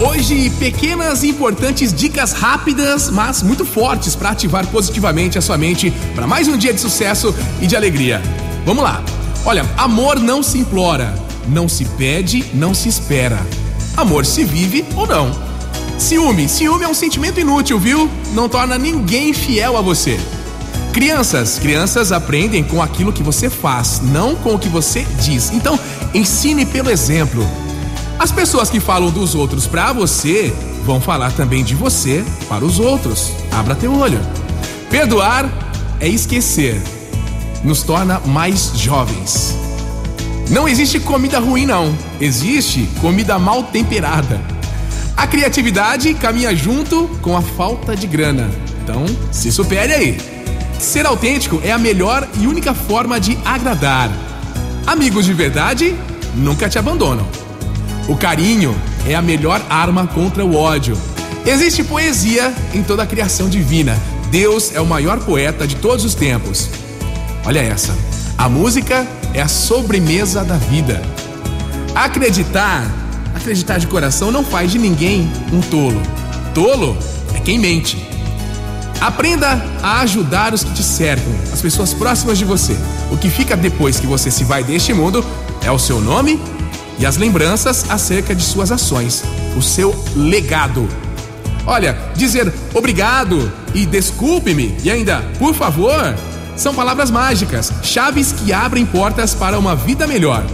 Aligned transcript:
Hoje, 0.00 0.48
pequenas 0.60 1.22
e 1.24 1.28
importantes 1.28 1.92
dicas 1.92 2.32
rápidas, 2.32 3.10
mas 3.10 3.42
muito 3.42 3.64
fortes 3.64 4.14
para 4.14 4.30
ativar 4.30 4.66
positivamente 4.68 5.36
a 5.36 5.40
sua 5.40 5.58
mente 5.58 5.92
para 6.14 6.26
mais 6.26 6.46
um 6.46 6.56
dia 6.56 6.72
de 6.72 6.80
sucesso 6.80 7.34
e 7.60 7.66
de 7.66 7.74
alegria. 7.74 8.22
Vamos 8.64 8.84
lá. 8.84 9.02
Olha, 9.44 9.66
amor 9.76 10.20
não 10.20 10.42
se 10.42 10.58
implora, 10.58 11.12
não 11.48 11.68
se 11.68 11.84
pede, 11.84 12.44
não 12.54 12.72
se 12.72 12.88
espera. 12.88 13.44
Amor 13.96 14.24
se 14.24 14.44
vive 14.44 14.84
ou 14.94 15.06
não. 15.06 15.30
Ciúme, 15.98 16.48
ciúme 16.48 16.84
é 16.84 16.88
um 16.88 16.94
sentimento 16.94 17.40
inútil, 17.40 17.78
viu? 17.78 18.08
Não 18.34 18.48
torna 18.48 18.78
ninguém 18.78 19.32
fiel 19.32 19.76
a 19.76 19.80
você. 19.80 20.18
Crianças, 20.98 21.60
crianças 21.60 22.10
aprendem 22.10 22.64
com 22.64 22.82
aquilo 22.82 23.12
que 23.12 23.22
você 23.22 23.48
faz, 23.48 24.00
não 24.02 24.34
com 24.34 24.56
o 24.56 24.58
que 24.58 24.68
você 24.68 25.06
diz. 25.20 25.48
Então, 25.52 25.78
ensine 26.12 26.66
pelo 26.66 26.90
exemplo. 26.90 27.48
As 28.18 28.32
pessoas 28.32 28.68
que 28.68 28.80
falam 28.80 29.08
dos 29.08 29.32
outros 29.32 29.64
para 29.64 29.92
você 29.92 30.52
vão 30.84 31.00
falar 31.00 31.30
também 31.30 31.62
de 31.62 31.72
você 31.72 32.24
para 32.48 32.64
os 32.64 32.80
outros. 32.80 33.30
Abra 33.52 33.76
teu 33.76 33.94
olho. 33.94 34.18
Perdoar 34.90 35.48
é 36.00 36.08
esquecer. 36.08 36.82
Nos 37.62 37.84
torna 37.84 38.18
mais 38.26 38.72
jovens. 38.74 39.54
Não 40.50 40.68
existe 40.68 40.98
comida 40.98 41.38
ruim, 41.38 41.64
não. 41.64 41.96
Existe 42.20 42.88
comida 43.00 43.38
mal 43.38 43.62
temperada. 43.62 44.40
A 45.16 45.28
criatividade 45.28 46.12
caminha 46.14 46.56
junto 46.56 47.06
com 47.22 47.36
a 47.36 47.40
falta 47.40 47.94
de 47.94 48.08
grana. 48.08 48.50
Então, 48.82 49.06
se 49.30 49.52
supere 49.52 49.94
aí. 49.94 50.37
Ser 50.78 51.06
autêntico 51.06 51.60
é 51.64 51.72
a 51.72 51.78
melhor 51.78 52.26
e 52.40 52.46
única 52.46 52.72
forma 52.72 53.18
de 53.18 53.36
agradar. 53.44 54.10
Amigos 54.86 55.26
de 55.26 55.32
verdade 55.32 55.94
nunca 56.34 56.68
te 56.68 56.78
abandonam. 56.78 57.26
O 58.08 58.16
carinho 58.16 58.74
é 59.06 59.14
a 59.14 59.20
melhor 59.20 59.60
arma 59.68 60.06
contra 60.06 60.44
o 60.44 60.54
ódio. 60.54 60.96
Existe 61.44 61.82
poesia 61.82 62.54
em 62.72 62.82
toda 62.82 63.02
a 63.02 63.06
criação 63.06 63.48
divina. 63.48 63.98
Deus 64.30 64.72
é 64.74 64.80
o 64.80 64.86
maior 64.86 65.18
poeta 65.20 65.66
de 65.66 65.76
todos 65.76 66.04
os 66.04 66.14
tempos. 66.14 66.70
Olha 67.44 67.60
essa. 67.60 67.96
A 68.36 68.48
música 68.48 69.06
é 69.34 69.40
a 69.40 69.48
sobremesa 69.48 70.44
da 70.44 70.56
vida. 70.56 71.02
Acreditar, 71.94 72.86
acreditar 73.34 73.78
de 73.78 73.86
coração 73.88 74.30
não 74.30 74.44
faz 74.44 74.70
de 74.70 74.78
ninguém 74.78 75.30
um 75.52 75.60
tolo. 75.60 76.00
Tolo 76.54 76.96
é 77.34 77.40
quem 77.40 77.58
mente. 77.58 77.96
Aprenda 79.00 79.62
a 79.80 80.00
ajudar 80.00 80.52
os 80.52 80.64
que 80.64 80.72
te 80.72 80.82
cercam, 80.82 81.32
as 81.52 81.62
pessoas 81.62 81.94
próximas 81.94 82.36
de 82.36 82.44
você. 82.44 82.76
O 83.12 83.16
que 83.16 83.30
fica 83.30 83.56
depois 83.56 84.00
que 84.00 84.06
você 84.06 84.30
se 84.30 84.42
vai 84.42 84.64
deste 84.64 84.92
mundo 84.92 85.24
é 85.62 85.70
o 85.70 85.78
seu 85.78 86.00
nome 86.00 86.40
e 86.98 87.06
as 87.06 87.16
lembranças 87.16 87.88
acerca 87.88 88.34
de 88.34 88.42
suas 88.42 88.72
ações, 88.72 89.22
o 89.56 89.62
seu 89.62 89.94
legado. 90.16 90.88
Olha, 91.64 91.96
dizer 92.16 92.52
obrigado 92.74 93.52
e 93.72 93.86
desculpe-me 93.86 94.76
e 94.82 94.90
ainda 94.90 95.22
por 95.38 95.54
favor 95.54 96.14
são 96.56 96.74
palavras 96.74 97.08
mágicas, 97.08 97.72
chaves 97.84 98.32
que 98.32 98.52
abrem 98.52 98.84
portas 98.84 99.32
para 99.32 99.56
uma 99.56 99.76
vida 99.76 100.08
melhor. 100.08 100.44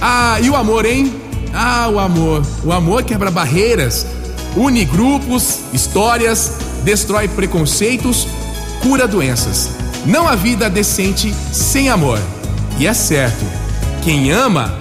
Ah, 0.00 0.38
e 0.40 0.48
o 0.48 0.54
amor, 0.54 0.86
hein? 0.86 1.12
Ah, 1.52 1.88
o 1.88 1.98
amor. 1.98 2.46
O 2.62 2.72
amor 2.72 3.02
quebra 3.02 3.32
barreiras, 3.32 4.06
une 4.54 4.84
grupos, 4.84 5.60
histórias, 5.72 6.52
destrói 6.84 7.26
preconceitos, 7.26 8.28
cura 8.80 9.08
doenças. 9.08 9.70
Não 10.06 10.28
há 10.28 10.36
vida 10.36 10.68
decente 10.68 11.34
sem 11.52 11.88
amor. 11.88 12.20
E 12.78 12.86
é 12.86 12.94
certo, 12.94 13.44
quem 14.02 14.30
ama 14.30 14.76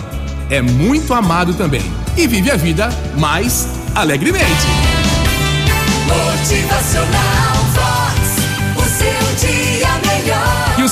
é 0.49 0.61
muito 0.61 1.13
amado 1.13 1.53
também 1.53 1.81
e 2.17 2.27
vive 2.27 2.51
a 2.51 2.55
vida 2.55 2.89
mais 3.17 3.67
alegremente. 3.95 4.67
Motivacional 6.07 7.32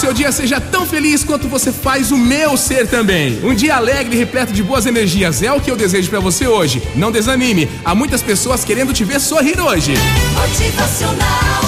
seu 0.01 0.13
dia 0.13 0.31
seja 0.31 0.59
tão 0.59 0.84
feliz 0.84 1.23
quanto 1.23 1.47
você 1.47 1.72
faz 1.72 2.12
o 2.12 2.17
meu 2.17 2.57
ser 2.57 2.88
também. 2.88 3.39
Um 3.44 3.53
dia 3.53 3.75
alegre 3.75 4.16
e 4.16 4.17
repleto 4.17 4.51
de 4.51 4.63
boas 4.63 4.88
energias 4.88 5.44
é 5.44 5.53
o 5.53 5.62
que 5.62 5.69
eu 5.69 5.75
desejo 5.75 6.09
pra 6.09 6.19
você 6.19 6.47
hoje. 6.47 6.81
Não 6.95 7.12
desanime, 7.12 7.69
há 7.85 7.94
muitas 7.94 8.23
pessoas 8.23 8.66
querendo 8.66 8.94
te 8.94 9.03
ver 9.03 9.19
sorrir 9.19 9.61
hoje. 9.61 9.94
Motivacional 10.34 11.60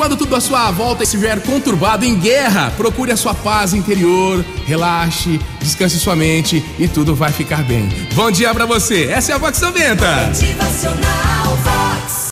quando 0.00 0.16
tudo 0.16 0.34
à 0.34 0.40
sua 0.40 0.70
volta 0.70 1.02
estiver 1.02 1.42
conturbado 1.42 2.06
em 2.06 2.18
guerra, 2.18 2.72
procure 2.74 3.12
a 3.12 3.18
sua 3.18 3.34
paz 3.34 3.74
interior, 3.74 4.42
relaxe, 4.64 5.38
descanse 5.60 6.00
sua 6.00 6.16
mente 6.16 6.64
e 6.78 6.88
tudo 6.88 7.14
vai 7.14 7.30
ficar 7.30 7.62
bem. 7.64 7.86
Bom 8.14 8.30
dia 8.30 8.54
pra 8.54 8.64
você. 8.64 9.04
Essa 9.10 9.32
é 9.32 9.34
a 9.34 9.38
Vox 9.38 9.60
90. 9.60 10.26
Motivacional. 10.28 11.79